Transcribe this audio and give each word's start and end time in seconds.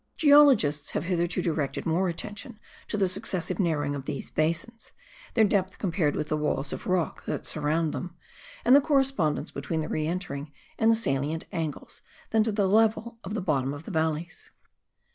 Geologists 0.17 0.89
have 0.93 1.03
hitherto 1.03 1.43
directed 1.43 1.85
more 1.85 2.09
attention 2.09 2.59
to 2.87 2.97
the 2.97 3.07
successive 3.07 3.59
narrowing 3.59 3.93
of 3.93 4.05
these 4.05 4.31
basins, 4.31 4.93
their 5.35 5.43
depth 5.45 5.77
compared 5.77 6.15
with 6.15 6.27
the 6.29 6.35
walls 6.37 6.73
of 6.73 6.87
rock 6.87 7.23
that 7.25 7.45
surround 7.45 7.93
them, 7.93 8.15
and 8.65 8.75
the 8.75 8.81
correspondence 8.81 9.51
between 9.51 9.81
the 9.81 9.87
re 9.87 10.07
entering 10.07 10.51
and 10.79 10.89
the 10.89 10.95
salient 10.95 11.45
angles, 11.51 12.01
than 12.31 12.41
to 12.43 12.51
the 12.51 12.67
level 12.67 13.19
of 13.23 13.35
the 13.35 13.41
bottom 13.41 13.75
of 13.75 13.83
the 13.83 13.91
valleys. 13.91 14.49